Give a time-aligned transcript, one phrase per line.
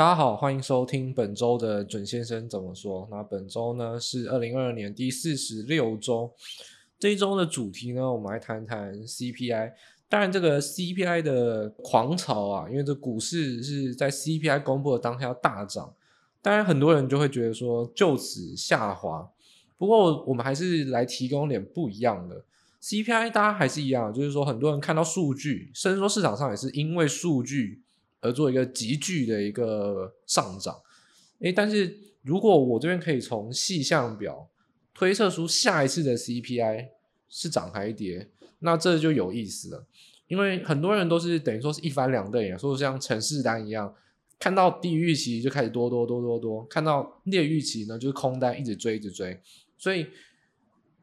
[0.00, 3.06] 大家好，欢迎收听本周的准先生怎么说。
[3.10, 6.32] 那本周呢是二零二二年第四十六周，
[6.98, 9.72] 这一周的主题呢，我们来谈谈 CPI。
[10.08, 15.92] 当然，这个 CPI 的狂潮啊，因为这股市是在 CPI 公布的当下大涨，
[16.40, 19.30] 当然很多人就会觉得说就此下滑。
[19.76, 22.42] 不过，我们还是来提供点不一样的
[22.82, 27.82] CPI，大家还是一样，就是说很多人看到数据，甚至说市场上也是因为数据。
[28.20, 30.76] 而做一个急剧的一个上涨，
[31.38, 34.50] 诶，但是如果我这边可以从细项表
[34.92, 36.88] 推测出下一次的 CPI
[37.28, 38.28] 是涨还跌，
[38.58, 39.86] 那这就有意思了。
[40.26, 43.94] 因为很多人都是等于说是一翻两瞪眼，说像城市单一样，
[44.38, 49.40] 看到低于预期就开始多多多多多，看到劣预期呢就是空单一直追一直追。
[49.78, 50.06] 所以，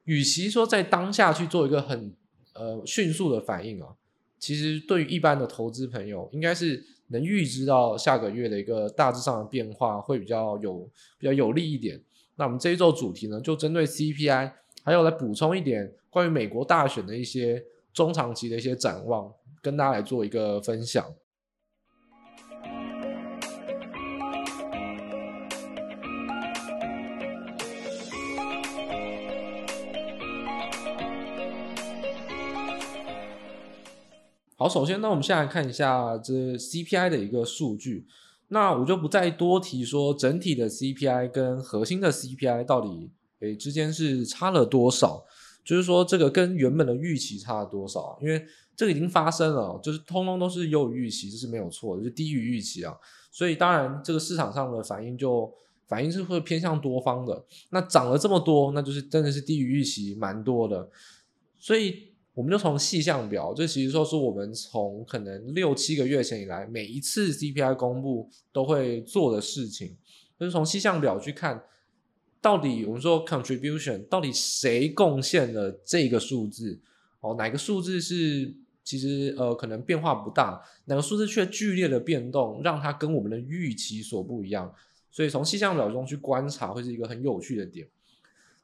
[0.06, 2.16] 与其说在当下去做一个很
[2.54, 3.96] 呃迅速的反应啊，
[4.38, 6.86] 其实对于一般的投资朋友，应该是。
[7.08, 12.02] 能预知到下个月的一个大致上的变化会比较有比较有利一点。
[12.36, 14.52] 那我们这一周主题呢，就针对 CPI，
[14.84, 17.64] 还有来补充一点关于美国大选的一些
[17.94, 21.06] 中长期的一些展望，跟大家来做一个分享。
[34.60, 38.08] 好，首先呢，我们先来看一下这 CPI 的一个数据。
[38.48, 45.24] 那我就不再多提说整体的 CPI 跟核心的 CPI 到底诶之间是差了多少，
[45.64, 48.44] 就是说这个跟原本的预期差了多少，因为
[48.76, 52.98] 这个已经发生了，就是通通都是优于预期，这是没有错的，就低于预期啊。
[53.30, 55.54] 所以当然这个市场上的反应就
[55.86, 57.46] 反应是会偏向多方的。
[57.70, 60.90] 那涨了这么多，那就是真的是低于预期蛮多的，
[61.60, 62.07] 所以。
[62.38, 69.98] 我们就从细项表，这其实说是我们从可能六七个月前以来，每一次 CPI 公布都会做的事情，
[70.40, 71.64] 就是从细项表去看，
[72.40, 76.80] 到底我们说 contribution，到底谁贡献了这个数字？
[77.22, 84.72] 哦，哪个数字是其实呃可能变化不大，哪个数字却剧烈的变动，让它跟我们的预期所不一样？
[85.10, 87.88] 所以从细项表中去观察，会是一个很有趣的点。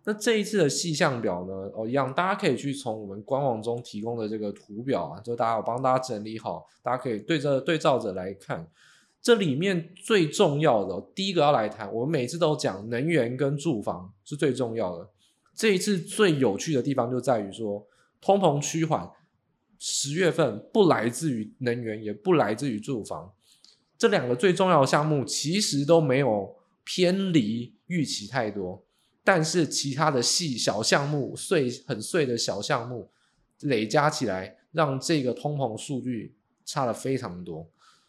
[0.06, 1.53] 那这一次的细项表呢？
[1.74, 8.68] 哦，一样，大家可以去从我们官网中提供的这个图表啊，就大家我帮大家整理好，大家可以对着对照着来看。
[9.22, 15.09] 这里面最重要的，第一个要来谈，我们每次都讲能源跟住房是最重要的。
[15.56, 17.88] 这一次最有趣的地方就在于说，
[18.19, 19.09] 通膨趋缓，
[19.80, 23.31] 十月份不来自于能源，也不来自于住房，
[23.97, 26.53] 这两个最重要的项目其实都没有
[26.84, 28.84] 偏离预期太多。
[29.24, 33.10] 但是其他的细小项目，碎很碎的小项目
[33.62, 36.36] 累加起来，让这个通膨数据
[36.66, 37.66] 差了非常多。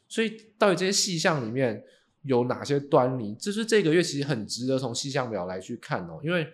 [0.08, 1.84] 所以到底这些细项里面
[2.22, 3.32] 有哪些端倪？
[3.36, 6.18] 就是这个月其实很值得从细项表来去看哦。
[6.24, 6.46] 因为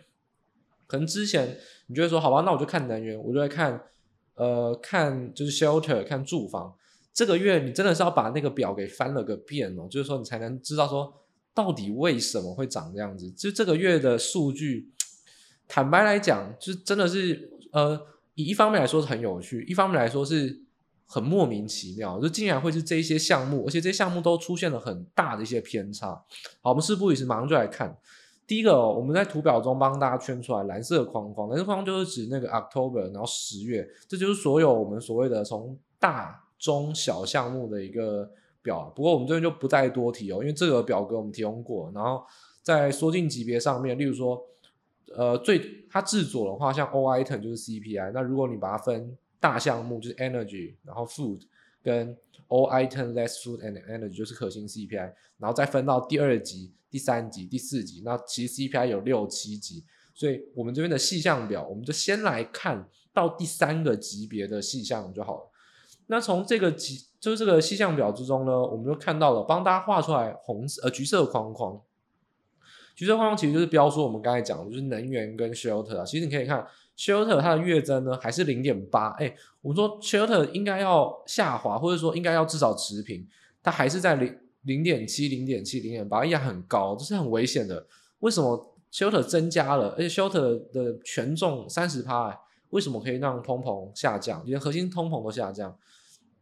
[0.87, 1.57] 可能之前
[1.87, 3.83] 你觉得说好吧，那我就看能源，我就来看
[4.35, 6.75] 呃看就是 shelter 看住房。
[7.15, 11.17] 这个月你真的是要把那个表给翻了个遍哦，就是说你才能知道说。
[11.61, 13.31] 到底为什么会长这样子？
[13.33, 14.91] 就这个月的数据，
[15.69, 18.01] 坦白来讲，就真的是呃，
[18.35, 20.63] 以一方面来说是很有趣，一方面来说是
[21.05, 26.25] 很莫名其妙，就竟然会是这些项目，而且这些项目都出现了很大的一些偏差。
[26.63, 27.95] 好，我们事不宜迟，马上就来看。
[28.47, 38.31] 第一个哦，我们在图表中帮大家圈出来蓝色框框，蓝色框框就是指那个 October，然后十月，这就是所有我们所谓的从大中小项目的一个。
[38.63, 41.91] 表，不过我们这边就不再多提哦，因为这个表格我们提供过。
[41.95, 42.25] 然后
[42.63, 44.41] 在缩进级别上面，例如说，
[45.15, 48.13] 呃，最它制作的话，像 O item 就是 CPI。
[48.13, 51.41] 那如果你把它分大项目，就是 energy，然后 food
[51.83, 52.17] 跟
[52.49, 55.13] O item less food and energy 就是核心 CPI。
[55.39, 59.85] 然后再分到第二级、第三级、第四级，那其实 CPI 有六七级。
[60.13, 65.50] 所以我们这边的细项表，我们就先来看到第三个级别的细项就好了。
[66.11, 67.07] 那从这个级。
[67.21, 71.79] 就是这个细项表之中呢，我们就看到了，帮大家画出来红呃橘色框框，
[72.97, 76.03] 橘色框框其实就是标出我们刚才讲的，就是能源跟 shelter 啊。
[76.03, 76.67] 其实你可以看
[76.97, 83.29] shelter 它的月增呢还是零点八，哎，我们说 shelter 应该要下滑，或者说应该要至少持平，
[83.63, 87.87] 它还是在零零点七、零点七、零点八，依然很高，这是很危险的。
[88.21, 92.35] 为什么 shelter 增加了，而且 shelter 的权重三十趴，
[92.71, 95.77] 为什么可以让通膨下降，连核心通膨都下降？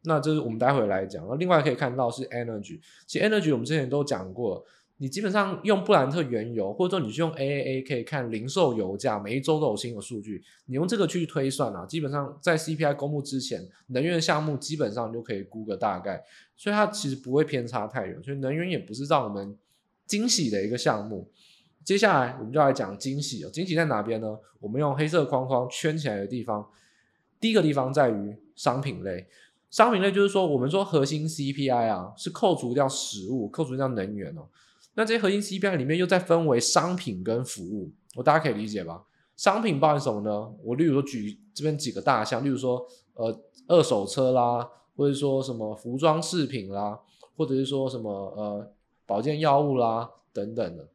[0.09, 4.65] 那这是我们待会来讲，然后另外可以看到是 energy，其实 energy 我们之前都讲过，
[4.97, 16.25] 你基本上用布兰特原油，或者说你去用 AAA 可以看零售油价，每一周都有新的数据，你用这个去推算啊，基本上在 CPI 公布之前，能源项目基本上就可以估个大概，
[16.57, 19.57] 所以它其实不会偏差太远，所以能源也不是让我们
[20.07, 21.29] 惊喜的一个项目。
[21.85, 24.39] 接下来我们就来讲惊喜哦，惊喜在哪边呢？
[24.59, 26.69] 我们用黑色框框圈起来的地方，
[27.41, 29.27] 第一个地方在于商品类，
[29.71, 34.47] 商品类就是说我们说核心 CPI 啊，是扣除掉食物，扣除掉能源哦。
[34.95, 39.05] 那这些核心 CPI 里面又再分为商品跟服务，我大家可以理解吧？
[39.37, 40.53] 商品包含什么呢？
[40.65, 42.85] 我例如说举这边几个大项，例如说
[43.15, 46.99] 呃二手车啦，或者说什么服装饰品啦，
[47.37, 48.73] 或者是说什么呃
[49.07, 50.89] 保健药物啦等等的。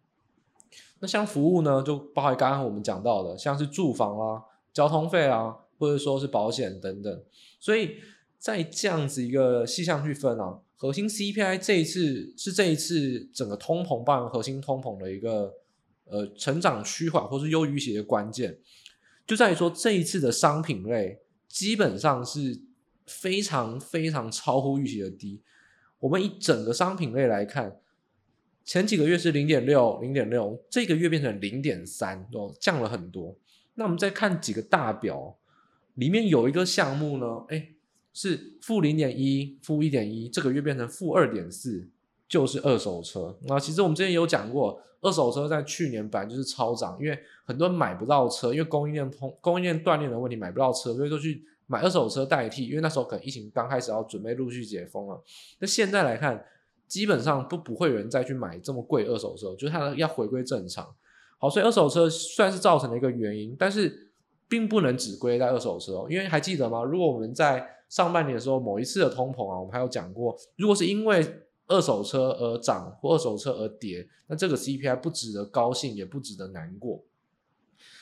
[1.00, 4.44] 那像服务呢，就包含刚刚我们讲到的，像是住房啦、
[4.74, 7.24] 交通费啊，或者说是保险等等。
[7.60, 7.96] 所以
[8.44, 10.60] 在这样子一个细项去分啊。
[10.76, 15.54] 核心 CPI 这一次是这一次整个通膨，包含核心通膨的一个
[16.04, 18.60] 呃成长趋缓或是优于预期的关键，
[19.26, 22.60] 就在于说这一次的商品类基本上是
[23.06, 25.42] 非常非常超乎预期的低。
[26.00, 27.80] 我们以整个商品类来看，
[28.66, 33.38] 前几个月是零点六零点六，这个月变成零点三，哦，降了很多。
[33.76, 35.38] 那我们再看几个大表，
[35.94, 37.70] 里面有一个项目呢，哎。
[38.14, 41.88] 是负零点一，负一点一，这个月变成负二点四，
[42.28, 43.36] 就是二手车。
[43.48, 52.68] 那其实我们之前有讲过，二手车在去年本来就是超涨，因为很多人买不到车，因为供应链通供应链断裂的问题买不到车，所以就去买二手车代替。
[52.68, 55.22] 因为那时候可能疫情刚开始要准备陆续解封了。
[55.60, 56.46] 那现在来看，
[56.88, 60.88] 基本上不不会有人再去买这么贵二手车，就是它要回归正常。
[61.40, 64.12] 好，所以二手车算是造成了一个原因，但是
[64.48, 66.84] 并不能只归在二手车哦，因为还记得吗？
[66.84, 71.24] 如果我们在上半年的时候，某一次的通膨啊，我们还有讲过，如果是因为
[71.68, 77.04] 二手车而涨或二手车而跌，那这个 CPI 不值得高兴，也不值得难过。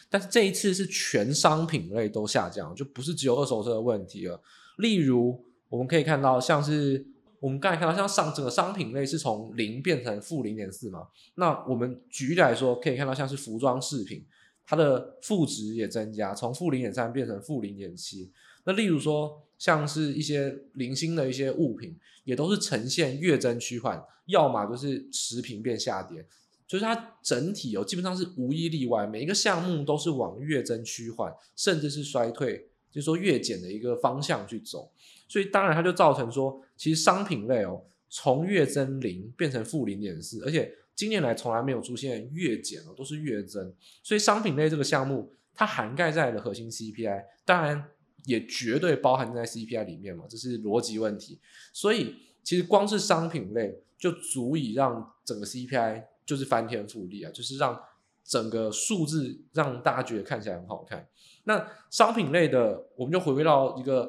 [0.10, 4.42] 但是这一次是全商品类都下降，就不是只有二手车的问题了。
[4.78, 7.06] 例如，我们可以看到，像是
[7.42, 11.06] 我们刚才看到，像上整个商品类是从零变成负零点四嘛。
[11.36, 14.26] 那我们举例来说，可以看到像是服装饰品，
[14.66, 18.32] 它的负值也增加，从负零点三变成负零点七。
[18.64, 26.26] 那例如说，像是一些零星的一些物品，也都是呈现月增趋缓，要么就是持平变下跌，
[26.66, 32.58] 就是它整体哦，基本上是无一例外，每一个项目都是往月增趋缓，甚至是衰退，
[32.92, 34.92] 就是说月减的一个方向去走。
[35.28, 43.72] 所以当然它就造成说，其实商品类哦，从月增零变成负零点四，而且今年来从来没有出现月减哦，都是月增。
[44.02, 47.92] 所以商品类这个项目，它涵盖在了核心 CPI，当然。
[48.26, 51.40] 也绝对包含在 CPI 里面嘛，这是逻辑问题。
[51.74, 57.80] 所以其实光是商品类就足以让整个 CPI 就是翻天覆地啊，就是让
[58.24, 61.08] 整个数字让大家觉得看起来很好看。
[61.46, 64.06] 那商品类的，我们就回归到一个，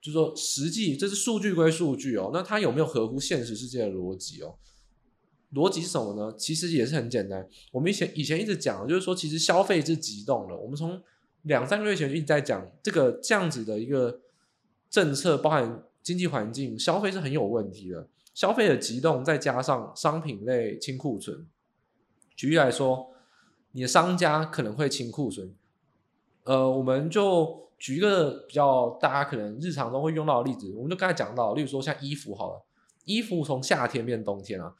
[0.00, 4.56] 就是说实际这是数据归数据哦，那它有没有合乎现实世界的逻辑哦？
[5.54, 6.34] 逻辑是什么呢？
[6.36, 7.48] 其实也是很简单。
[7.72, 11.02] 我们以前以前一直讲，就是说其实消费是急动的，我们从
[11.42, 14.20] 两三个月前一直在讲这个这样子的一个
[14.90, 18.08] 政策，包含经济环境、消费是很有问题的。
[18.34, 21.46] 消费的急动，再加上商品类清库存。
[22.36, 23.10] 举例来说，
[23.72, 25.52] 你的商家可能会清库存。
[26.44, 32.64] 呃，我们就举一个比较大家可能日常中会用到的例子，我们就刚才讲到，例如说像衣服好了，
[33.04, 34.74] 衣服从夏天变冬天啊。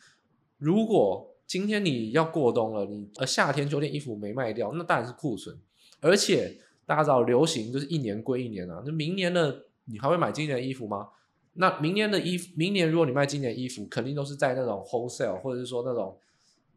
[0.56, 5.59] 如果今天你要过冬了，你呃夏天秋天衣服没卖掉，那当然是库存。
[6.00, 8.83] 而且大家知道，流行就是一年归一年啊。
[8.87, 11.09] 那明年的你还会买今年的衣服吗？
[11.55, 16.17] 那明年的衣服，明年如果你卖今年衣服，肯定都是在那种 wholesale，或者是说那种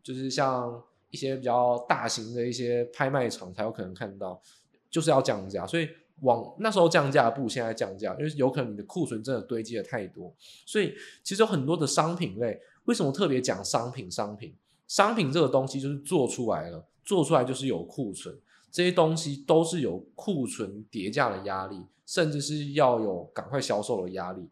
[0.02, 4.42] 就是像一些比较大型的一些拍卖场才有可能看到，
[4.90, 5.68] 就是要降价。
[5.68, 5.88] 所以
[6.22, 10.34] 往那时候降价不如现在降价，因为有可能你的库存真的堆积的太多。
[10.66, 14.10] 所以其实有很多的商品类，为什么特别讲商品？
[14.10, 14.56] 商品，
[14.88, 18.36] 商品这个东西就是做出来了，做出来就是有库存。
[18.72, 24.48] 这些东西都是有库存叠加的压力，甚至是要有赶快销售的压力。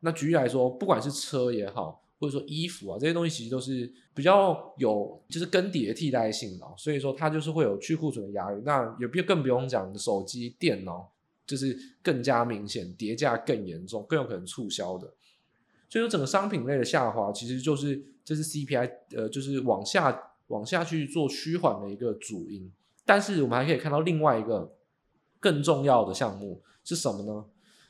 [0.00, 8.62] 那举例来说，不管是车也好，或者说衣服啊，这些东西其实都是比较有就是更迭替代性的，所以说它就是会有去库存的压力。
[8.64, 11.10] 那也不更不用讲手机、电脑，
[11.44, 15.12] 就是更加明显，叠加更严重，更有可能促销的。
[15.88, 22.70] 所以说整个商品类的下滑，其实就是这是 CPI 呃，就是往下往下去做趋缓的一个主因。
[23.06, 24.76] 但是我们还可以看到另外一个
[25.40, 27.46] 更重要的项目是什么呢？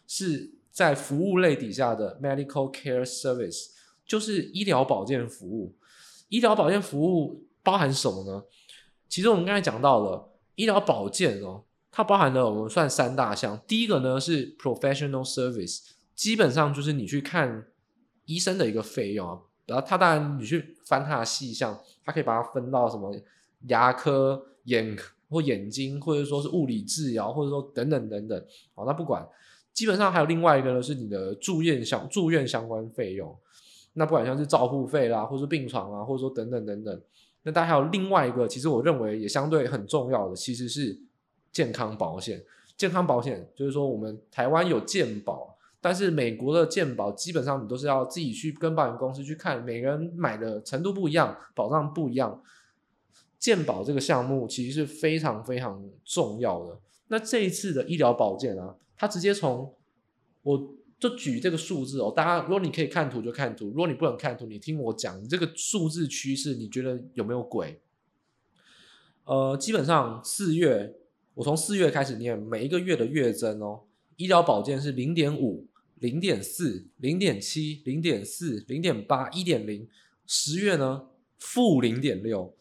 [0.06, 3.70] 是在服务类底下的 medical care service，
[4.06, 5.74] 就是医疗保健服务。
[6.28, 8.44] 医疗保健服务包含什么呢？
[9.08, 13.58] 其实我们刚才讲到了医疗保健哦，它包含了我们算三大项。
[13.66, 15.80] 第一个呢是 professional service，
[16.14, 17.66] 基本上就是你去看
[18.26, 19.40] 医生的一个费用啊。
[19.66, 23.12] 然后他当然你去翻它的细项，它可以把它分到什么
[23.68, 24.96] 牙科、眼
[25.28, 28.44] 或眼睛，或者说是物理治疗，或者说等等等等。
[28.74, 29.26] 好，那不管，
[29.72, 33.36] 基本上还有另外一个呢，是你的住院相住院相关费用。
[33.94, 37.02] 那不管像是照护费啦，或者是病床啊，或者说等等等等。
[37.42, 40.96] 那大家还有另外一个，其实我认为也相对很重要的，其实是
[41.50, 42.44] 健康保险。
[42.76, 45.56] 健康保险就是说我们台湾有健保。
[45.78, 52.42] 但是美国的健保基本上你都是要自己去跟保险公司去看，每个人买的程度不一样，保障不一样。
[53.38, 56.80] 健保这个项目其实是非常非常重要的。
[57.08, 59.74] 那这一次的医疗保健啊，它直接从
[60.42, 67.80] 我就举这个数字哦，大家如果你可以看图就看图，如果你不能看图，你听我讲，你这个数字趋势你觉得有没有鬼？
[69.24, 70.94] 呃，基本上四月，
[71.34, 73.82] 我从四月开始念每一个月的月增哦，
[74.16, 75.66] 医疗保健是零点五。
[75.98, 79.88] 零点四、零点七、零点四、零点八、一点零，
[80.26, 81.06] 十月呢
[81.38, 82.54] 负零点六，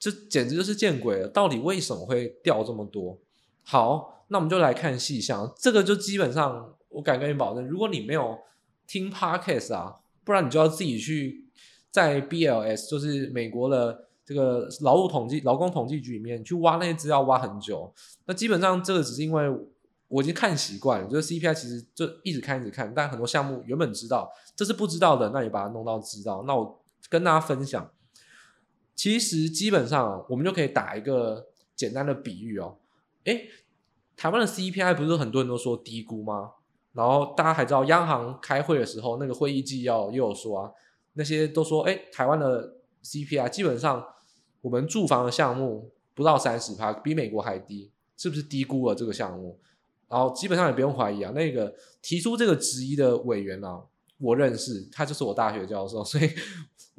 [0.00, 1.28] 这简直就是见鬼了！
[1.28, 3.16] 到底为什么会掉这么多？
[3.62, 5.52] 好，那我们就来看细项。
[5.56, 8.36] 这个就基本上，我敢跟你保证，如果你没有
[8.86, 11.46] 听 Podcast 啊，不然你就要自己去
[11.92, 17.94] 在 BLS，就是美国的这个劳务统计、劳工统计局里面去挖那些资料，挖很久。
[18.24, 19.48] 那基本上这个只是因为。
[20.10, 26.42] 我已经看习惯，就是 CPI 其实就一直看一直看，但很多项目原本知道，这是不知道的，那你把它弄到知道。
[26.48, 27.88] 那我跟大家分享，
[29.00, 32.76] 其实基本上我们就可以打一个简单的比喻哦。
[33.24, 33.48] 诶，
[34.14, 36.50] 台湾的 CPI 不是很多人都说低估吗？
[36.92, 40.70] 然后大家还知道央行开会的时候那个会议纪要也有说啊，
[41.14, 44.06] 那些都说诶，台湾的 CPI 基本上
[44.60, 49.58] 我们住房的项目不到三十趴，比美国还低，是不是低估了这个项目？
[50.10, 53.80] 然后基本上也不用怀疑啊，那个提出这个质疑的委员啊，
[54.18, 56.28] 我认识，他就是我大学教授，所以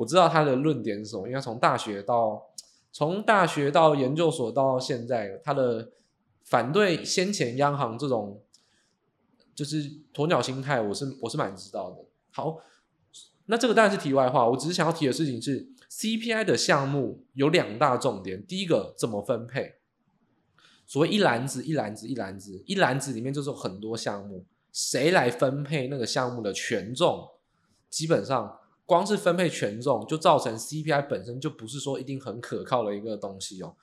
[0.01, 1.27] 我知道他的论点是什么。
[1.27, 2.49] 应该从大学到
[2.91, 5.91] 从大学到研究所到现在，他的
[6.43, 8.41] 反对先前央行这种
[9.53, 11.97] 就是鸵鸟心态，我是我是蛮知道的。
[12.31, 12.57] 好，
[13.45, 19.75] 那这个当然是题外话，我只是想要提的事情是，CPI 的项目有两大重点，第一个怎么分配。
[20.87, 27.29] 所谓一篮子一篮子一篮子一篮子里面就是有很多项目，谁来分配那个项目的权重？
[27.89, 28.57] 基本上
[28.91, 33.73] 光是分配权重就造成 CPI 本身就不是说一定很可靠的一个东西哦。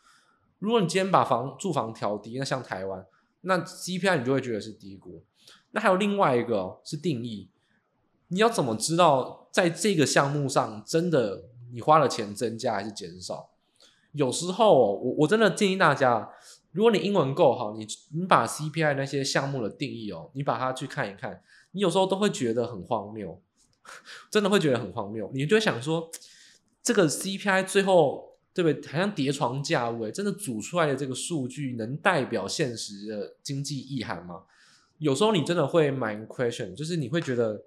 [0.59, 3.07] 如果你今天把房住房调低，那像台湾，
[3.41, 5.25] 那 CPI 你就会觉得是低估。
[5.71, 7.49] 那还有另外一个是定义，
[8.27, 13.49] 你要怎么知道在这个项目上真的你花了钱增加还是减少？
[14.13, 16.29] 有时候我我真的建议大家。
[16.73, 23.41] 如果你英文够好，你你把 CPI 那些项目的定义哦，你把它去看一看，你有时候都会觉得很荒谬，
[24.31, 25.31] 真的会觉得很荒谬。
[25.33, 26.11] 你就会想说，
[26.83, 28.91] 这个 CPI 最后对不对？
[28.91, 34.43] 好像叠床架屋，真的组出来的这个数据能代表现实的经济意涵吗？
[34.99, 37.63] 有时候你真的会蛮 question，就是你会觉得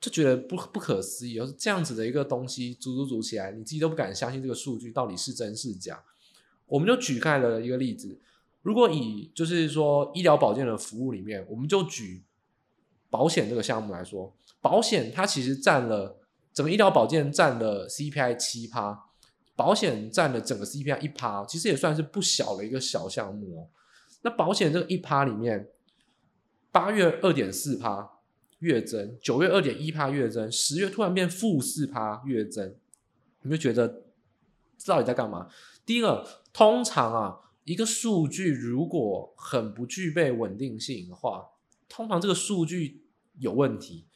[0.00, 6.02] 就觉得不不可思议，是这样子的一个东西组组组起来，你自己都不敢相信这个数据到底是真是假。
[6.66, 8.16] 我们就举开了一个例子，
[8.62, 12.22] 如果以就是说医疗保健的服务里面，我们就举
[13.10, 16.18] 保险这个项目来说，保险它其实占了
[16.52, 19.06] 整个医疗保健占了 CPI 七趴，
[19.56, 23.68] 保险占了整个 CPI 一趴，其实也算是不小的一个小项目哦。
[24.22, 25.68] 那保险这个一趴里面，
[26.70, 28.10] 八月二点四趴
[28.58, 32.74] 月增，九月二点一趴月增，十月突然变负四趴月增，
[33.42, 34.02] 你就觉得
[34.76, 35.48] 这到底在干嘛？
[35.84, 36.26] 第一个。
[36.52, 41.46] 通常啊，一个数据如果很不具备稳定性的话，
[41.88, 43.04] 通常这个数据
[43.38, 44.08] 有问题。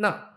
[0.00, 0.34] 那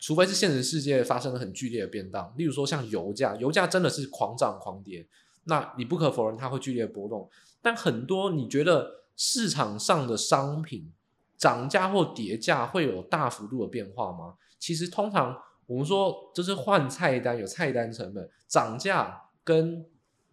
[0.00, 5.06] 除非是现实世界发生了很剧烈的变动，例如说像油价，油价真的是狂涨狂跌，
[5.44, 7.28] 那你不可否认它会剧烈波动。
[7.62, 10.92] 但很多你觉得市场上的商品
[11.36, 14.34] 涨价或跌价会有大幅度的变化吗？
[14.58, 19.84] 其实通常我们说就是换菜单有菜单成本，涨价跟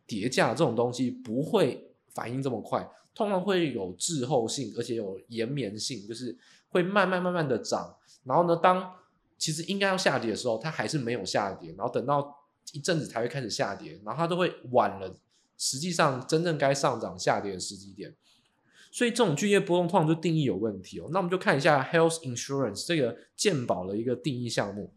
[0.08, 6.38] 叠价这种东西不会反应这么快，通常会有滞后性，而且有延绵性，就是
[6.70, 7.96] 会慢慢慢慢的涨。
[8.24, 8.94] 然后呢，当
[9.38, 12.36] 其实应该要下跌的时候，它还是没有下跌，然后等到
[12.74, 15.16] 一阵子才会开始下跌，然后它都会晚了。
[15.58, 18.16] 实际上真正该上涨下跌的时机点，
[18.92, 21.08] 所以这种剧烈波动通常就定义有问题哦。
[21.12, 24.92] 那我们就看一下 health insurance 这个健保的一个定义项目。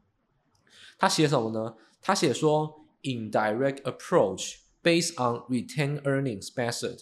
[0.97, 1.75] 他写什么呢？
[2.01, 7.01] 他写说，indirect approach based on retained earnings method。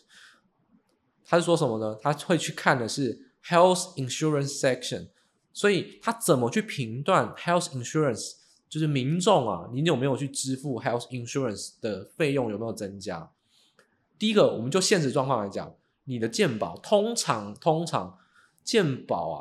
[1.25, 1.97] 他是说什么呢？
[2.03, 5.11] 他会去看的是 health insurance section，
[5.53, 8.37] 所以他怎么去评断 health insurance，
[8.69, 13.31] 就是民众啊，你有没有去支付 health insurance 的费用有没有增加？
[14.19, 18.19] 第一个，我们就现实状况来讲，你的健保通常通常
[18.65, 19.37] 健保啊，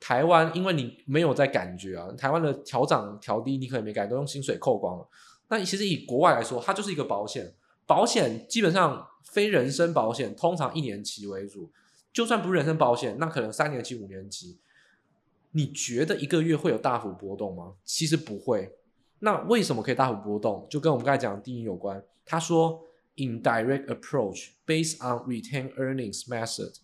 [0.00, 5.08] 台湾因为你没有在感觉啊，台湾的调涨调低你可能没感觉，都用薪水扣光了。
[5.48, 7.52] 那其实以国外来说，它就是一个保险，
[7.86, 11.70] 保险基本上非人身保险通常一年期为主，
[12.12, 14.58] 就算不是人身保险，那可能三年期、五年期。
[15.54, 17.74] 你觉得一个月会有大幅波动吗？
[17.84, 18.70] 其实不会。
[19.20, 20.66] 那为什么可以大幅波动？
[20.70, 22.04] 就跟我们刚才讲的定义有关。
[22.24, 22.84] 他说。
[23.16, 26.74] Indirect approach based on retained earnings method，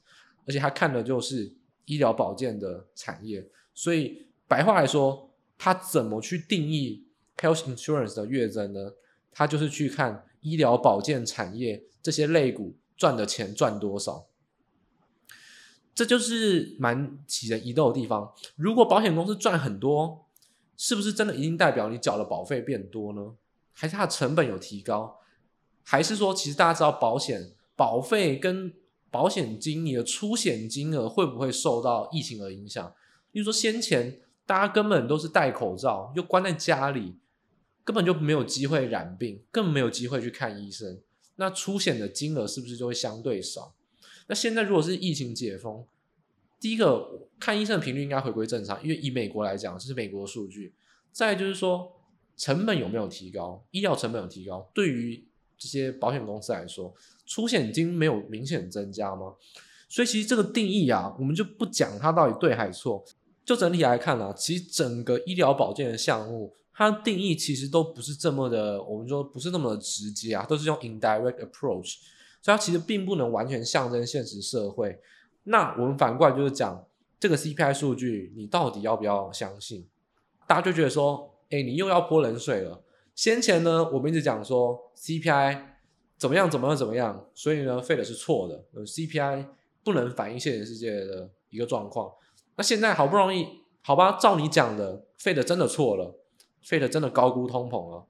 [0.46, 1.52] 而且他看的就是
[1.86, 7.04] 医疗保健的产业，所以白话来说，他怎么去定义
[7.38, 8.92] health insurance 的月增呢？
[9.32, 14.28] 他就是去看医疗保健产业这些类股赚的钱赚多少，
[15.94, 18.32] 这就是蛮起人疑窦的地方。
[18.56, 20.26] 如果保险公司赚很多，
[20.76, 23.34] 是不是真的一定代表你缴的保费变多呢？
[23.72, 25.18] 还是它的成本有提高？
[25.82, 28.72] 还是说，其实大家知道保险保费跟
[29.10, 32.92] 保险金，你的出险金额会不会受到疫情的影响？
[33.32, 37.16] 比如说先前大家根本都是戴口罩，又关在家里，
[37.84, 41.00] 根本就没有机会染病，更没有机会去看医生。
[41.36, 43.74] 那出险的金额是不是就会相对少？
[44.30, 45.84] 那现在如果是疫情解封，
[46.60, 50.72] 第一个看医生的频率应该回归正常，因为以美国来讲，这是美国数据。
[51.10, 51.90] 再就是说，
[52.36, 53.60] 成本有没有提高？
[53.72, 54.70] 医疗成本有提高？
[54.72, 55.26] 对于
[55.58, 56.94] 这些保险公司来说，
[57.26, 59.34] 出险金没有明显增加吗？
[59.88, 63.04] 所以其实这个定义啊，我们就不讲它到底对还是错。
[63.44, 71.96] 就整体来看啊，其实整个医疗保健的项目，它的定义其实都不是这么的，我们说不是那么的直接啊，都是用 indirect approach，
[72.40, 75.00] 所以它其实并不能完全象征现实社会。
[75.44, 76.84] 那我们反过来就是讲
[77.18, 79.86] 这个 CPI 数据，你到底要不要相信？
[80.46, 82.82] 大家就觉得说，哎，你又要泼冷水了。
[83.14, 85.62] 先前呢，我们一直讲说 CPI
[86.16, 89.46] 怎么样怎么样怎么样，所以呢，Fed 是错的，CPI
[89.82, 92.12] 不能反映现实世界的一个状况。
[92.56, 93.46] 那现在好不容易，
[93.82, 96.18] 好吧，照你讲的，Fed 真的错了
[96.64, 98.06] ，Fed 真的高估通膨了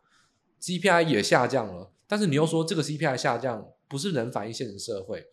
[0.61, 5.27] ，CPI 也下降了，但是你又说这个 CPI 下降不是能反映现实社会，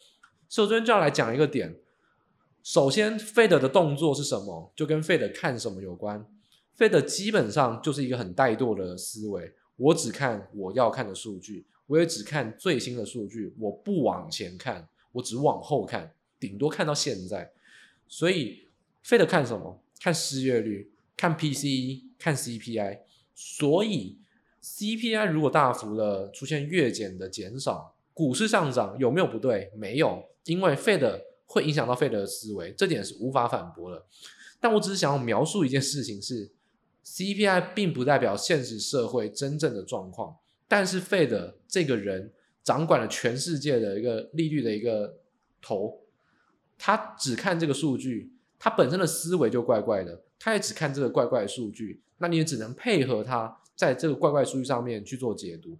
[0.49, 1.77] 所以我这边就要来讲一个点。
[2.63, 6.27] 首先，Fed 的动作是什么，就跟 Fed 看什么有关。
[6.75, 9.53] Fed 基本上就是一个很怠惰的思维。
[9.75, 17.51] 我只看我要看的数据，我也只看最新的数据，我不往前看，我只往后看，顶多看到现在。
[18.07, 18.67] 所以
[19.05, 19.83] ，Fed 看什么？
[20.01, 23.01] 看失业率，看 PCE，看 CPI。
[23.35, 24.17] 所以
[24.63, 29.71] ，CPI 如果大幅的出现月减的减少，股市上涨有没有不对？
[29.75, 34.03] 没有，因为 Fed 会影响到 Fed 的思维，这点是无法反驳的。
[34.59, 36.51] 但我只是想要描述一件事情是。
[37.09, 40.35] CPI 并不代表现实社会真正的状况，
[40.67, 45.15] 但是 Fed 这个人掌管了全世界的一个利率的一个
[45.61, 46.01] 头，
[46.77, 55.77] 他只看这个数据，他本身的思维就怪怪的，他也只看这个怪怪的数据，那你也只能配合他在这个怪怪数据上面去做解读。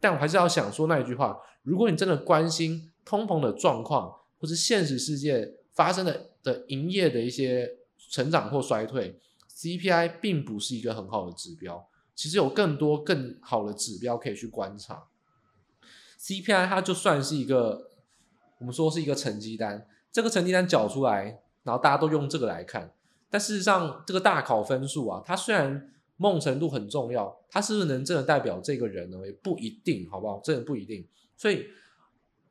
[0.00, 7.76] 但我还是要想说那一句话：如果你真的关心通膨的状况，或是现实世界发生的的营业的一些
[8.10, 9.18] 成长或衰退。
[9.48, 15.08] CPI 并不是一个很好的指标，其实有更多更好的指标可以去观察。
[16.18, 17.90] CPI 它就算是一个，
[18.58, 22.94] 我们说是一个成绩单，这个成绩单缴出来，然后大家都用这个来看。
[23.28, 29.18] 但事实上，这个大考分数啊，它虽然某种程度很重要，它是不是能真的代表这个人呢？
[29.26, 30.40] 也不一定，好不好？
[30.40, 31.06] 真的不一定。
[31.40, 31.68] 所以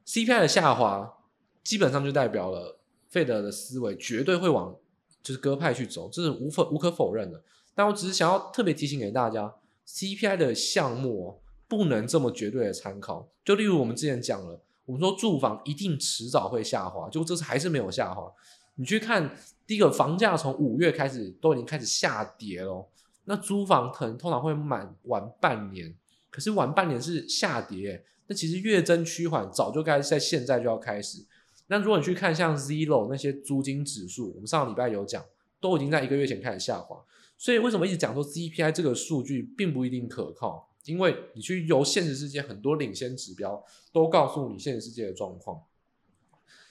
[0.07, 1.19] CPI 的下滑，
[1.63, 4.75] 基本上就代表了费德的思维绝对会往。
[5.21, 7.43] 就是鸽派去走，这是无否无可否认的。
[7.75, 9.53] 但我只是想要特别提醒给大家
[9.85, 13.29] ，CPI 的项目，不能这么绝对的参考。
[13.43, 18.31] 就例如我们之前讲了，我们说住房一定迟早会下滑，就这次还是没有下滑。
[18.75, 22.89] 你去看第一个房价从五月开始都已经开始下跌了，
[23.25, 25.93] 那租房可能通常会满晚半年，
[26.29, 31.25] 可是晚半年是下跌，那其实月增趋缓早就该在现在就要开始。
[31.65, 35.25] 那如果你去看像 Zero 那些租金指数，我们上个礼拜有讲，
[35.59, 37.03] 都已经在一个月前开始下滑。
[37.37, 40.69] 所以为什么一直讲说 CPI 这个数据并不一定可靠？
[40.85, 45.63] 因为你去由现实世界很多领先指标都告诉你现实世界的状况。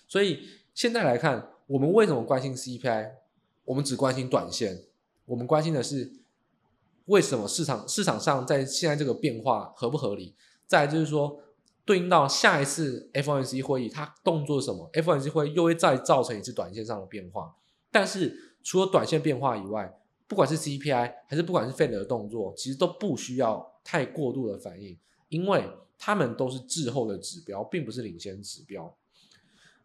[0.06, 3.10] 所以现在来看，我们为什么关心 CPI？
[3.64, 4.84] 我们只关心短线，
[5.26, 6.12] 我们关心的是
[7.06, 10.34] 为什么市场市场上在现在这个变化合不合理？
[10.66, 11.40] 再来就是说，
[11.88, 17.56] 对应到下一次 FOMC 会议，它动作是什么？FOMC 会议又会再造成一次短线上的变化。
[17.90, 24.98] 但是除了短线变化以外，不管是 CPI 还是不管是 Fed 的动作，其实都不需要太过度的反应，
[25.30, 25.64] 因为
[25.98, 28.94] 他们都是滞后的指标，并不是领先指标。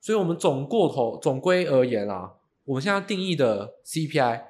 [0.01, 2.33] 所以，我们总过头总归而言啊，
[2.65, 4.43] 我们现在定义的 CPI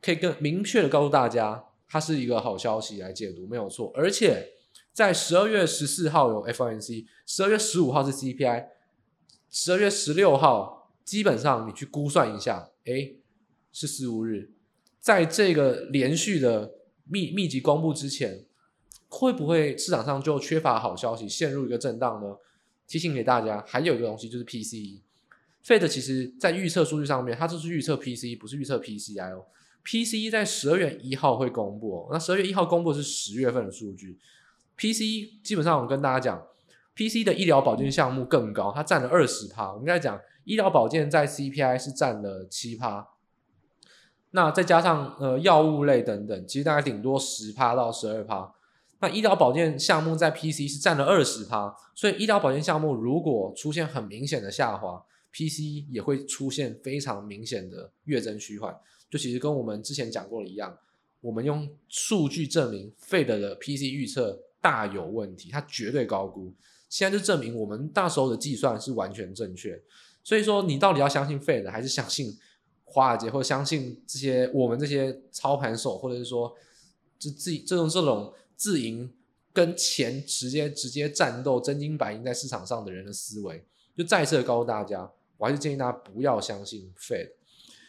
[0.00, 3.92] 可以更明确的告诉大家，它是一个好消息来解读，没有错。
[3.94, 4.51] 而且
[4.92, 8.66] 在十二月十四号有 FOMC，十二月十五号是 CPI，
[9.50, 13.16] 十二月十六号基本上你去估算一下，诶，
[13.72, 14.50] 是四五日。
[15.00, 16.74] 在这个连续的
[17.04, 18.44] 密密集公布之前，
[19.08, 22.36] 会不会市场上就缺乏好消息，陷入一个震荡呢？
[22.86, 25.00] 提醒给大家，还有一个东西就是 PCE。
[25.64, 29.46] Fed 其实在预测数据上面，它就是预测 PCE，不是预测 PCI 哦。
[29.84, 34.18] PCE 在十二月一号会公布，那十二月一号公布的是十月份的数据。
[34.82, 36.44] P C 基本上我跟大家讲
[36.94, 39.70] ，P C 的医疗保健项目更高，它占了二十趴。
[39.70, 43.06] 我们刚才讲医疗保健在 CPI 是占了七趴。
[44.32, 48.52] 那再加上呃药物类等等，其实大概顶多十趴到十二趴。
[48.98, 58.76] 那医疗保健项目在 PC 是占了二十趴，所以医疗保健项目如果出现很明显的下滑，PC 也会出现非常明显的月增趋缓。
[59.08, 60.76] 就其实跟我们之前讲过的一样，
[61.20, 66.54] 我们用数据证明 Fed 的 PC 预测大有问题，它绝对高估。
[66.88, 69.78] 现在就证明我们那时候的计算是完全正确。
[70.24, 72.38] 所以说，你到底要相信 Fed 还是相信？
[72.84, 76.54] 华尔街或者相信这些我们这些操盘手，或者是说，
[77.18, 79.10] 就自己这种这种自营
[79.50, 83.64] 跟钱直接直接战斗、真金白银在市场上的人的思维，
[83.96, 87.30] 就再次的告诉大家，我还是建议大家不要相信 Fed。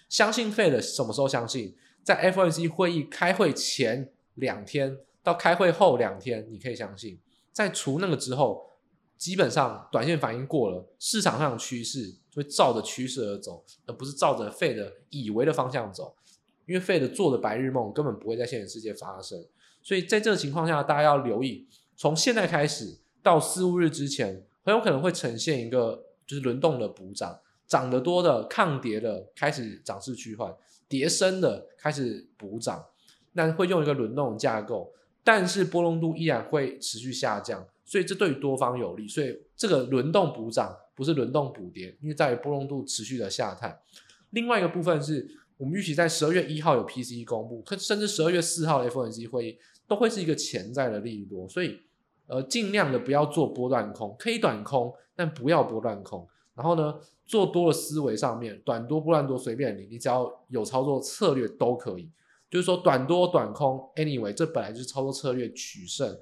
[0.08, 1.76] 相信 Fed 什么时候相信？
[2.02, 7.20] 在 FOMC 会议开会前两天到开会后两天，你可以相信。
[7.52, 8.70] 在除那个之后，
[9.18, 16.16] 基本上短线反应过了，市场上的趋势就会照着趋势而走，而不是照着 Fed 以为的方向走。
[16.66, 19.46] 因为 Fed 做的白日梦根本不会在现实世界发生。
[19.82, 30.56] 所以在这个情况下，大家要留意，从现在开始到四五日之前，很有可能会呈现一个就是轮动的补涨，涨得多的抗跌的开始涨势趋缓，
[30.88, 32.86] 跌深的开始补涨，
[33.34, 37.66] 那会用一个轮动架构，但是波动度依然会持续下降。
[37.86, 43.78] 所以这对于多方有利，所以这个轮动补涨不是轮动补跌，因为在于波动度持续的下探。
[44.32, 49.58] 另外一个部分是我们预期在十二月一号有 PCE 公布，甚至十二月四号的 FOMC 会议
[49.88, 51.80] 都会是一个潜在的利多，所以
[52.26, 56.28] 呃尽量的不要做波段空，可以短空，但不要波段空。
[56.56, 62.10] 然后呢，做多的思维上面，短多波段多随便你，你只要有操作策略都可以。
[62.54, 66.16] 就是说短多短空，anyway 这本来就是操作策略取胜。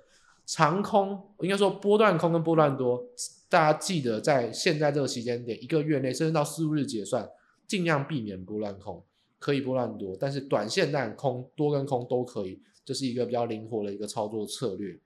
[0.45, 3.03] 长空应该说波段空跟波段多，
[3.49, 7.29] 大家记得在现在这个时间点，一个月内甚至到四五日结算，
[7.67, 9.03] 尽量避免波段空，
[9.39, 14.97] 可以波段多，但是短线但空多跟空都可以，这是一个比较灵活的一个操作策略。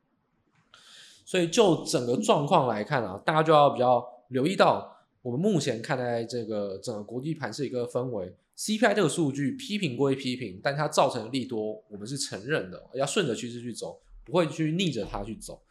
[1.26, 14.02] 所以就整个状况来看啊，大家就要比较留意到，我们目前看待这个整个国际盘是一个氛围，CPI 这个数据批评归批评，但它造成的利多，我们是承认的，要顺着趋势去走。
[14.28, 15.62] 不会去逆着它去走。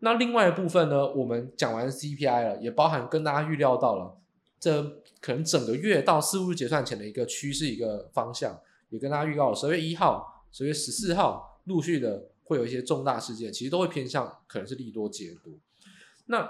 [0.00, 1.10] 那另外一部分呢？
[1.14, 4.18] 我们讲完 CPI 了，也包含跟大家预料到了，
[4.60, 4.82] 这
[5.18, 8.60] 可能整个月到四五日结算前的一个趋势、一个方向，
[8.90, 15.58] 也跟大家预告了，十二月一号、十二月十四号陆续的会有一些重大事件，其实都会偏向可能是利多解读。
[16.26, 16.46] 那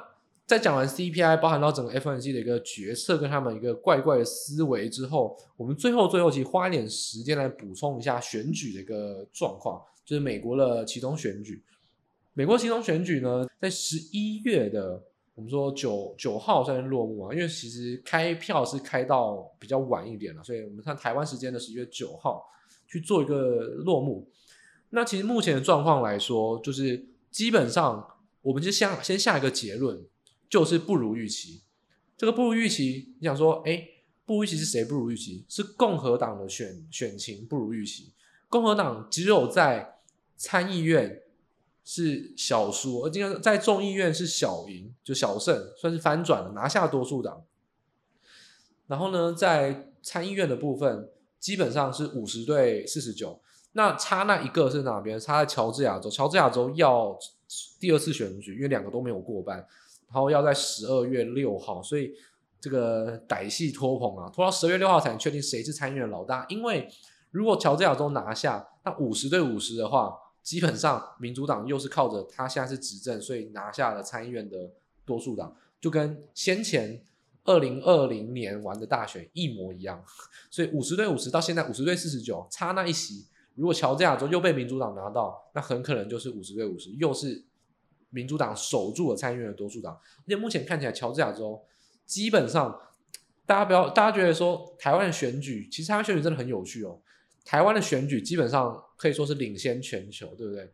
[0.47, 9.83] 在讲完 CPI，包含到整个 FOMC 的一个决策跟他们一个怪怪的思维之后，我们最后最后其实花一点时间来补充一下选举的一个状况。
[10.05, 11.61] 就是美国的其中选举，
[12.33, 15.03] 美国其中选举呢，在十一月的
[15.35, 22.41] 我们说九九号算是落幕啊，因为其实开票是开到比较晚一点了，所以我们看台湾时间的十一月九号
[22.87, 24.31] 去做一个落幕。
[24.91, 28.09] 那其实目前的状况来说，就是基本上
[28.43, 30.01] 我们就先先下一个结论，
[30.49, 31.63] 就是不如预期。
[32.17, 35.45] 这个不如预期，你想说，诶，不如预期是谁不如预期？
[35.49, 38.13] 是共和党的选选情不如预期。
[38.49, 39.99] 共和党只有在
[40.37, 41.23] 参议院
[41.85, 47.45] 是小输，而今天在众议院是小赢，就小胜，算是翻转了，拿下多数党。
[48.87, 53.41] 然后呢，在参议院的部分，基本上是五十对四十九，
[53.73, 55.19] 那差那一个是哪边？
[55.19, 57.19] 差在乔治亚州，乔治亚州要
[57.79, 59.67] 第二次选举，因为两个都没有过半，
[60.07, 62.13] 然后要在十二月六号，所以
[62.61, 66.89] 这个歹戏拖棚啊，拖到十二月六号才能确定谁是参议院的老大，因为。
[67.33, 74.71] 如果乔治亚州拿下，那五十对五十的话，基本上民主党又是靠着他现在是执政，所以拿下了参议院的
[75.05, 77.03] 多数党，就跟先前
[77.45, 80.03] 二零二零年玩的大选一模一样。
[80.51, 87.45] 所以五十对五十到现在五十对四十九，差那一席，如果乔治亚州又被民主党拿到，那很可能就是五十对五十，又是
[88.17, 89.93] 民主党守住了参议院的多数党。
[89.95, 91.63] 而且目前看起来，乔治亚州
[92.07, 92.81] 基本上。
[93.49, 96.99] 大家不要，大家觉得说台湾的选举，其实台湾选举真的很有趣哦。
[97.45, 100.69] 台湾的选举基本上可以说是领先全球，对不对？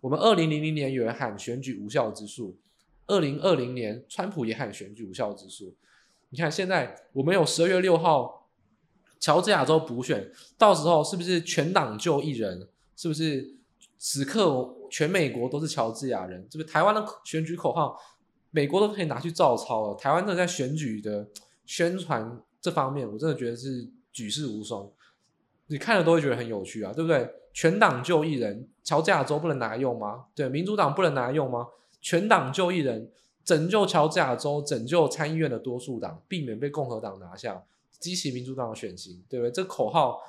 [0.00, 2.56] 我们二零零零年有人喊选举无效之诉，
[3.06, 5.76] 二零二零年川普也喊选举无效之诉。
[6.30, 8.48] 你看现在我们有十二月六号
[9.20, 12.66] 乔治亚州补选，到时候是不是全党就一人？
[12.96, 13.54] 是不是
[13.98, 16.46] 此刻全美国都是乔治亚人？
[16.48, 17.98] 这个台湾的选举口号，
[18.52, 19.94] 美国都可以拿去照抄了。
[19.96, 21.26] 台湾正在选举的。
[21.66, 24.86] 宣传这方面，我真的觉得是举世无双，
[25.68, 27.28] 你看了都会觉得很有趣啊，对不对？
[27.54, 30.26] 全党就一人，乔治亚州不能拿来用吗？
[30.34, 31.66] 对，民主党不能拿来用吗？
[32.02, 33.10] 全党就一人，
[33.44, 37.64] 拯救乔治亚州，拯救参议院的多数党，避免被共和党拿下，
[37.98, 39.50] 激起民主党的选情，对不对？
[39.50, 40.20] 这口号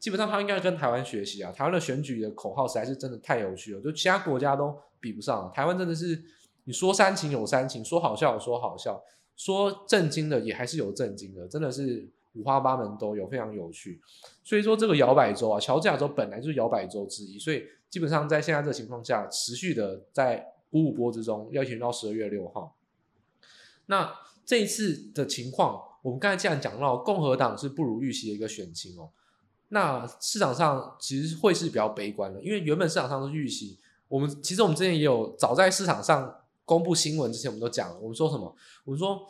[0.00, 6.20] 基本上他应该跟台湾学习啊，台湾的选举的口号实在是真的太有趣了，就其他国家都比不上，台湾真的是
[6.64, 9.00] 你说煽情有煽情，说好笑有说好笑。
[9.36, 13.98] 说震惊的也还是有震惊的，真的是五花八门都有，非常有趣。
[14.44, 22.76] 所以说这个摇摆州啊，乔治亚州本来就是摇摆州之一，所以基本上在现在这个情况下，持续的在五五波之中，要一直到十二月六号。
[23.86, 24.12] 那
[24.44, 29.08] 这一次的情况，我们刚才既然讲到共和党是不如预期的一个选情哦，
[29.70, 36.36] 那市场上其实会是比较悲观的，因为原本市场上的预期，我们其实我们之前也有早在市场上。
[36.66, 37.98] 公布新闻之前，我们都讲了。
[37.98, 38.54] 我们说什么？
[38.84, 39.26] 我们说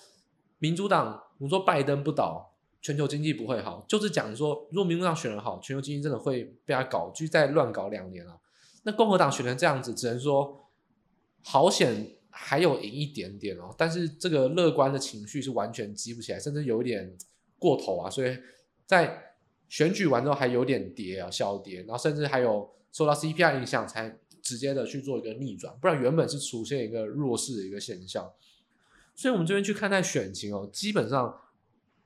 [0.58, 8.38] 民主党，我们说拜登不倒，全球经济不会好，就是讲说，如果民主党选得好，全球经济真的会被他搞，就再乱搞两年了。
[8.82, 10.68] 那共和党选成这样子，只能说
[11.42, 13.74] 好险还有赢一点点哦。
[13.78, 17.16] 但是这个乐观的情绪是完全激不起来，甚至有一点
[17.58, 18.10] 过头啊。
[18.10, 18.36] 所以
[18.84, 19.29] 在
[19.70, 24.18] 选举完之后还有点跌啊，小跌，然后甚至还有受到 CPI 影响才。
[24.42, 28.32] 直接的去做一个逆转，不然原本是出现一个弱势的一个现象，
[29.14, 31.38] 所以我们这边去看待选情哦，基本上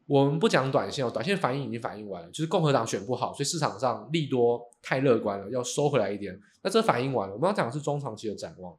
[0.07, 6.39] 我们不讲短线哦，短线反应已经反应完了，就是共和党选不好，所以市场上利多太乐观了，要收回来一点。
[6.63, 8.77] 那这反应完了，我们要讲的是中长期的展望。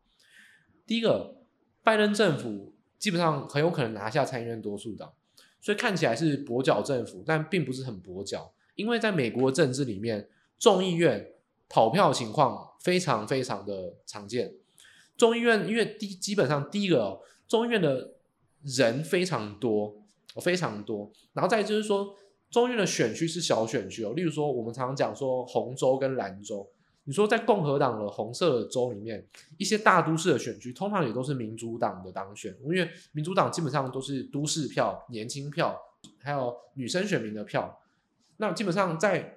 [0.85, 1.37] 第一个，
[1.81, 5.13] 拜登政府基本上很有可能拿下参议院多数党，
[5.61, 11.31] 所以看起来是跛脚政府，但并不是很跛脚，因为在美国政治里面，众议院。
[11.67, 14.53] 投票情况非常非常的常见，
[15.17, 18.13] 众议院因为第基本上第一个哦，众议院的
[18.61, 19.95] 人非常多，
[20.39, 22.15] 非常多，然后再就是说，
[22.51, 26.69] 众议院的选区是小选区哦，例如说我们常常讲说红州跟蓝州，
[27.05, 29.25] 你说在共和党的红色的州里面，
[29.57, 35.75] 一些大都市的选区通常也都是民主党的当选，因为民主党基本上都是都市票、年轻票，
[36.19, 37.75] 还有女生选民的票，
[38.37, 39.33] 那基本上在。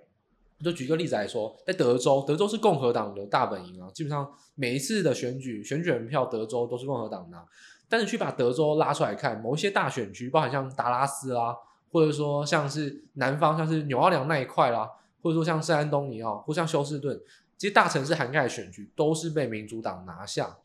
[0.60, 7.46] 就举个例子来说，在德州，德州是共和党的大本营啊，基本上每一次的选举，选举人票，德州都是共和党拿。
[7.88, 11.56] 但是去把德州拉出来看，某一些大选区，包含像达拉斯啦，
[11.92, 14.90] 或者说像是南方，像是纽奥良那一块啦，
[15.22, 17.16] 或者说像圣安东尼奥，或像休斯顿，
[17.56, 20.58] 这些大城市涵盖的选区都是被民主党拿下。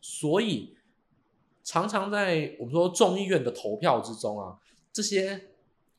[0.00, 0.76] 所以
[1.64, 4.58] 常常在我们说众议院的投票之中啊，
[4.92, 5.49] 这些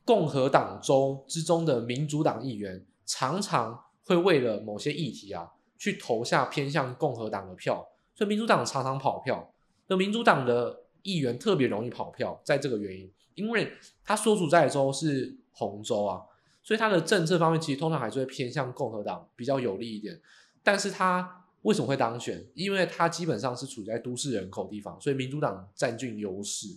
[0.04, 2.84] 共和党州之中的民主党议员。
[3.04, 9.52] 常常会为了某些议题啊，去投下偏向共和党的票，所以民主党常常跑票。
[9.88, 13.70] 那民主党的议员特别容易跑票，在这个原因，因为
[14.04, 16.22] 他所属在的州是红州啊，
[16.62, 20.18] 所以他的政策方面其实通常还是会偏向共和党比较有利一点。
[20.62, 22.42] 但是他为什么会当选？
[22.54, 26.68] 因为他基本上是处在都市人口地方，所以民主党占据优势。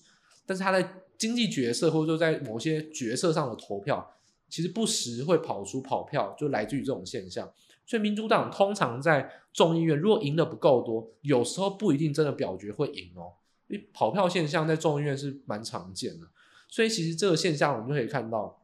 [0.46, 0.82] 但是他在
[1.18, 4.12] 经济角色或者说在某些角色上的投票。
[4.48, 7.52] 其实不时会跑出跑票，就来自于这种现象。
[7.84, 13.34] 所以民主党通常在众议院如果赢得不够多，有时候不一定真的表决会赢哦。
[13.68, 16.28] 因为跑票现象在众议院是蛮常见的。
[16.70, 18.62] 所以其实这个现象我们就可以看到，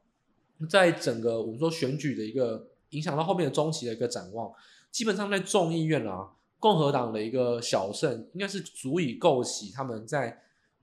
[0.70, 4.54] 在整个我们说选举的一个影响到后面的中期的一个展望，
[4.92, 10.42] 基本上在众议院啊，共和党的一个小胜应该是足以构起他们在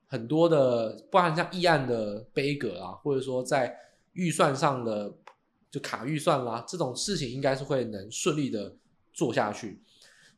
[0.09, 3.79] 很多的，不然像议案的杯葛啊，或者说在。
[4.15, 5.15] 预算上的
[5.71, 8.75] 就卡预算啦，这种事情应该是会能顺利的
[9.13, 9.81] 做下去。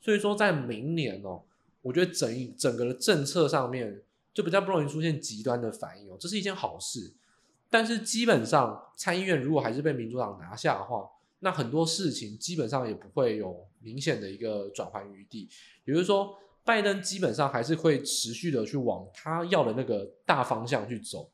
[0.03, 1.41] 所以说，在明年哦，
[1.81, 4.03] 我觉得整整个的政策上面
[4.35, 7.15] 就比较不容易出现极端的反应哦，这是一件好事。
[7.71, 15.49] 但是基本上参议院如果还是被民主党拿下的话，那很多事情基本上也不会有明显的一个转换余地。
[15.87, 16.37] 也就是说，
[16.71, 21.29] 拜登基本上还是会持续的去往他要的那个大方向去走。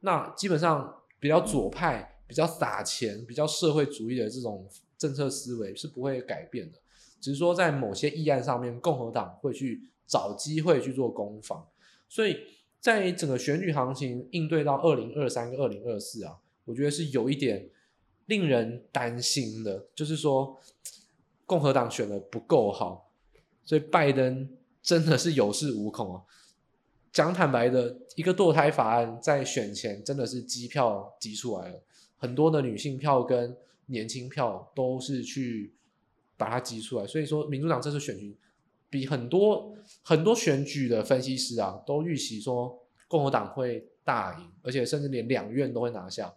[0.00, 6.78] 那基本上比较左派、比较撒钱、比较社会主义的这种政策思维是不会改变的，
[7.22, 11.66] 只是说在某些议案上面，共和党会去找机会去做攻防。
[12.06, 12.36] 所以
[12.78, 17.66] 在整个选举行情应对到二零二三跟二零二四啊，我觉得是有一点
[18.26, 20.60] 令人担心的，就是说
[21.46, 23.10] 共和党选的不够好，
[23.64, 24.46] 所以拜登
[24.82, 26.22] 真的是有恃无恐啊。
[27.12, 31.82] 讲坦白的，一个堕胎法案在选前真的是机票挤出来了，
[32.16, 35.74] 很多的女性票跟年轻票都是去
[36.36, 38.36] 把它挤出来，所以说民主党这次选举。
[38.90, 46.30] 比很多很多选举的分析师啊，都预期说共和党会大赢，而且甚至连两院都会拿下。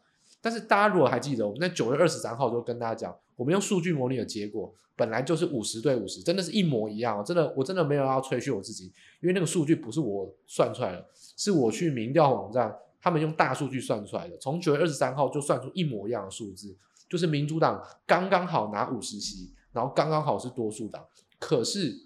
[0.45, 7.25] 但是大家如果还记得，我们在九月二十三号就跟大家讲，我们用数据模拟的结果本来就是五十对五十，真的是一模一样。
[7.25, 11.03] 真的，我真的没有要吹嘘我自己，因为那个数据不是我算出来的，
[11.35, 14.37] 是我去民调网站，他们用大数据算出来的。
[14.37, 16.77] 从九月二十三号就算出一模一样的数字，
[17.09, 21.03] 就是民主党刚刚好拿五十席，然后刚刚好是多数党。
[21.39, 22.05] 可是。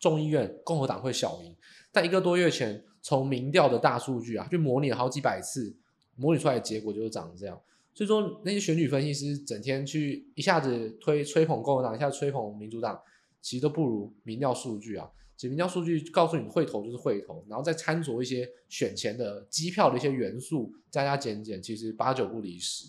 [0.00, 1.56] 众议院共和党会小赢，
[1.90, 5.76] 在一个多月前从民调的大数据啊，就模拟了好几百次，
[6.18, 7.58] 模拟出来的结果就是长这样。
[7.94, 13.00] 所以说那些选举分析师整天去一下子推吹捧共和党，一下子吹捧民主党，
[13.40, 15.10] 其实都不如民调数据啊。
[15.36, 22.86] 其实民调数据告诉你会投就是会投，然后再掺着一些选前的机票的一些元素，加加减减，其实八九不离十。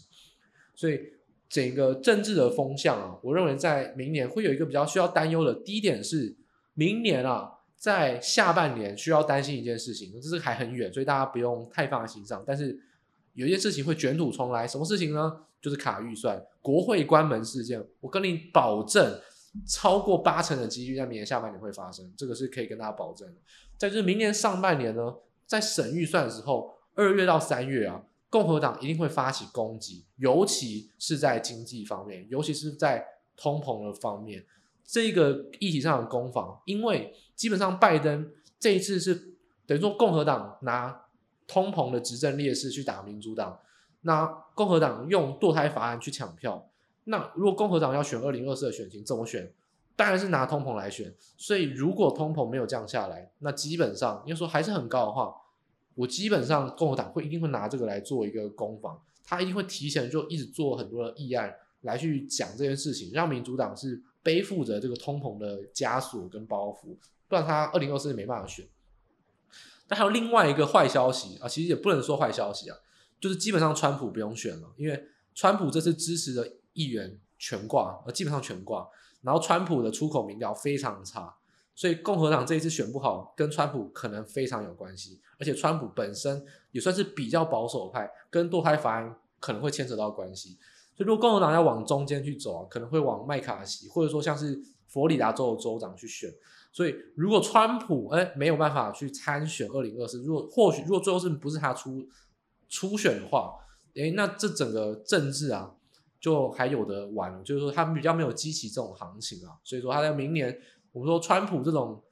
[0.75, 0.99] 所以
[1.47, 5.53] 整个政治的风向啊，我认为在明年会有一个比较需要担忧的。
[5.53, 6.35] 第一点是。
[6.75, 12.41] 明年啊，在下半年需要担心一件事情，这是还很远，所以大家不用太放在心上。
[12.47, 12.79] 但是
[13.39, 15.45] 有一件事情会卷土重来，什么事情呢？
[15.61, 17.81] 就是卡预算、国会关门事件。
[18.01, 19.17] 我跟你保证，
[19.65, 23.35] 超过八成的几率在明年下半年会发生，这个是可以跟大家保证的。
[23.77, 33.05] 再就是明年上半年呢，在审预算的时候，二月到三月啊，共和党一定会发起攻击，尤其是在经济方面，尤其是在
[33.37, 34.45] 通膨的方面。
[34.85, 39.13] 这个议题上的攻防，因为基本上拜登这一次是
[39.65, 41.05] 等于说共和党拿
[41.49, 43.59] 通膨的执政劣势去打民主党，
[44.01, 46.69] 那共和党用堕胎法案去抢票。
[47.03, 49.51] 那如果共和党要选二零二四的选情，怎么选？
[49.95, 51.13] 当然是拿通膨来选。
[51.35, 55.35] 所以如果通膨没有降下来，那基本上要说还是很高的话，
[55.95, 64.01] 我基本上共和党会一定会拿这个来做一个攻防，他一定会提前就一直做很多的议案来去讲这件事情，让民主党是。
[64.21, 66.93] 背负着这个通膨的枷锁跟包袱，
[67.29, 68.67] 不然他二零二四没办法选。
[69.89, 72.77] 但还有另外一个坏消息啊，其实也不能说坏消息啊，
[73.19, 78.87] 就是基本上川普不用选了，因为川普这次支持的议员全挂，呃，基本上全挂。
[79.21, 81.35] 然后川普的出口民调非常差，
[81.75, 85.19] 所以共和党这一次选不好，跟川普可能非常有关系。
[85.39, 90.57] 而且川普本身也算是比较保守派，跟堕胎法案可能会牵扯到关系。
[90.95, 96.29] 所以，如果共和党要往中间去走啊，可能会往麦卡锡，或者说像是佛罗里达州的州长去选。
[96.71, 102.07] 所以，如果川普哎没有办法去参选二零二四，如果或许如果最后是不是他出
[102.67, 103.53] 初选的话，
[103.95, 105.75] 哎，那这整个政治啊
[106.19, 107.43] 就还有得玩。
[107.43, 109.57] 就是说，他们比较没有激起这种行情啊。
[109.63, 110.59] 所以说，他在明年，
[110.91, 112.03] 我们说川普这种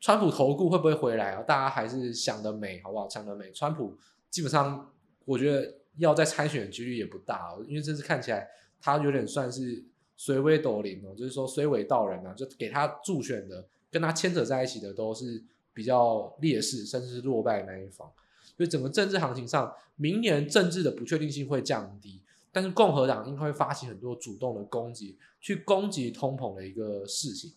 [0.00, 1.42] 川普投顾会不会回来啊？
[1.42, 3.08] 大家还是想得美，好不好？
[3.08, 3.50] 想得美。
[3.52, 3.96] 川普
[4.30, 4.92] 基本上，
[5.24, 5.74] 我觉得。
[5.98, 8.48] 要再参选的几率也不大，因为这次看起来
[8.80, 9.80] 他有点算是
[10.16, 13.64] 随尾斗灵哦，就是说随尾道人啊，就给他助选的，
[13.94, 15.40] 跟他牵扯在一起的都是
[15.72, 18.10] 比较劣势，甚至是落败的那一方。
[18.56, 27.52] 所以整个政治行情上，明年政治的不确定性会降低，但是共和党应该会发起很多主动的攻击，去攻击通膨的一个事情。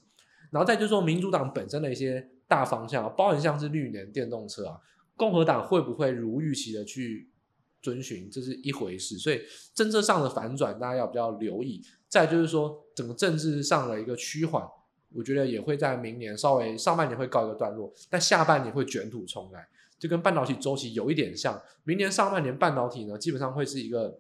[0.51, 4.79] 然后再就是说民主党本身的一些大方向，包含像是绿能电动车啊，
[5.15, 7.31] 共和党会不会如预期的去
[7.81, 9.41] 遵循，这是一回事，所以
[9.73, 11.81] 政策上的反转大家要比较留意。
[12.07, 14.63] 再就是说，整个政治上的一个趋缓，
[15.13, 19.67] 我觉得也会在明年稍微上半年会告一个段落，但下半年会卷土重来，
[19.97, 21.61] 就跟半导体周期有一点像。
[21.83, 24.19] 明年上半年半导体呢，基本上会是一个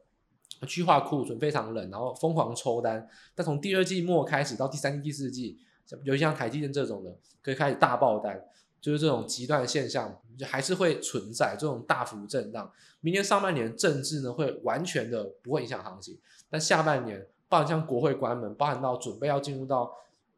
[0.67, 3.07] 去化库存非常冷，然后疯狂抽单。
[3.35, 5.59] 但从第二季末开始到第三季、第四季，
[6.03, 8.41] 尤其像台积电这种的，可以开始大爆单。
[8.79, 12.71] 就是这种极端现象，就还是会存在这种大幅震荡。
[13.01, 16.17] 明年上半年政治呢，会完全的不会影响行情，
[16.47, 19.91] 但下半年，包含像国会关门，包含到准备要进入到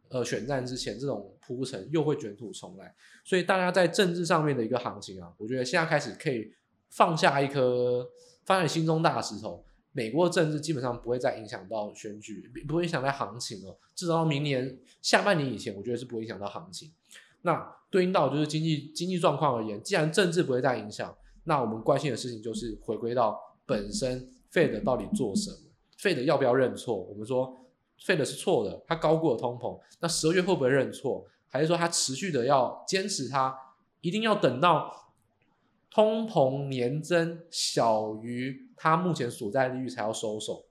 [0.10, 2.94] 呃选战之前这种铺陈，又会卷土重来。
[3.24, 6.52] 所以大家在政治上面的一个行情啊，我觉得现在开始可以
[6.90, 8.08] 放下一颗
[8.46, 13.78] 放在心中大石头，美国的政治基本上不会再影响到选举，不会影响到行情了。
[13.96, 16.92] 至少到明年下半年以前，我觉得是不会影响到行情。
[17.42, 25.58] 那对应到就是经济经济状况而言，既然政治不会再影响，那我们关心的事情就是回归到本身，Fed 到底做什么
[26.00, 26.96] ？Fed 要不要认错？
[26.96, 27.56] 我们说
[28.04, 29.80] 费的是错的，它高估了通膨。
[30.00, 31.26] 那十二月会不会认错？
[31.48, 33.58] 还是说它持续的要坚持它
[34.02, 35.08] 一定要等到？
[35.92, 40.66] 通膨年增小于它目前所在利率才要收手，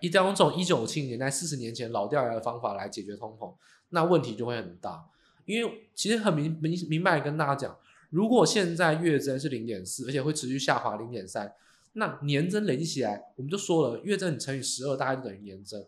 [0.00, 3.52] 一定要用这种一九七零年代四十年前老掉牙的方法来解决通膨，
[3.88, 5.04] 那问题就会很大。
[5.46, 7.76] 因为其实很明明明白跟大家讲，
[8.08, 11.52] 如果现在月增是零点四，而且会持续下滑零点三，
[11.94, 15.84] 那年增累积起来，我们就说了，月增你乘以十二大概就等于年增，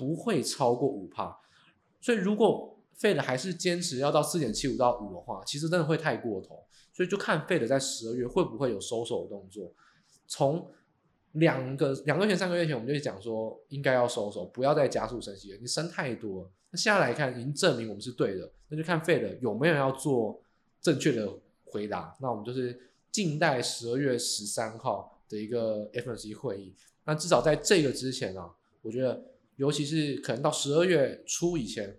[0.00, 1.38] 不会超过五帕。
[2.00, 6.64] 所以如果 Fed 还是坚持要到四点七五到五的话，其实真的会太过头。
[6.94, 9.70] 所以就看 Fed 在十二月会不会有收手的动作。
[10.26, 10.66] 从
[11.32, 15.58] 两个两个月前、三个月前，我们就讲说应该要收手，不要再加速升息了。
[15.60, 20.42] 你升太多了，那现在来看已经证明我们是对的，那就看 Fed 有没有要做
[20.80, 21.30] 正确的
[21.64, 22.16] 回答。
[22.20, 22.78] 那我们就是
[23.12, 26.74] 静待十二月十三号的一个 FOMC 会议。
[27.04, 28.50] 那至少在这个之前啊，
[28.82, 29.22] 我觉得
[29.60, 31.94] 尤其是可能到十二月初以前，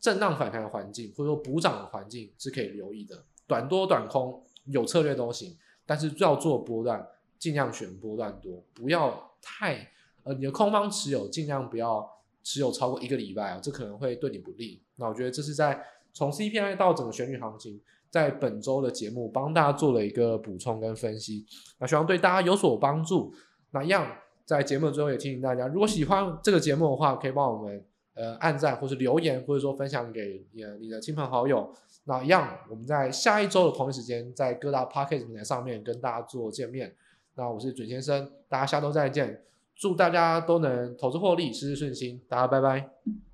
[0.00, 3.22] 震荡反弹的环境或者说补涨的环境是可以留意的。
[3.46, 5.54] 短多短空有策略都行，
[5.84, 7.06] 但是要做波段，
[7.38, 9.92] 尽量选波段多，不要太
[10.22, 12.08] 呃，你的空方持有尽量不要
[12.42, 14.82] 持有超过一个礼拜啊，这可能会对你不利。
[14.96, 15.84] 那我觉得这是在
[16.14, 21.44] 从 CPI 到整个选举行情，在本周的节目帮大家做了一个补充跟分析，
[21.78, 23.34] 那希望对大家有所帮助。
[23.74, 24.10] 那样
[24.44, 27.84] 在节目的最后也提醒大家，如果喜欢这个节目的话，可以帮我们
[28.14, 31.72] 呃按赞或是留言，或者说分享给你的你的亲朋好友。
[32.04, 36.94] 那一样，我们在下一周的同一时间，在各大 p o c k e t 平台上面跟大家做见面。
[37.36, 39.42] 那我是准先生，大家下周再见，
[39.74, 43.31] 祝大家都能投资获利，事事顺心，大家拜拜。